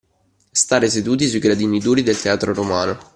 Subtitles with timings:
[0.49, 2.97] Stare seduti sui gradini duri del teatro romano